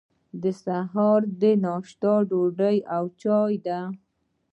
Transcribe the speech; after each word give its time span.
د 0.41 0.43
سهار 0.63 1.21
ناشته 1.65 2.11
ډوډۍ 2.29 2.77
او 2.95 3.03
چای 3.21 3.53
دی. 3.65 3.79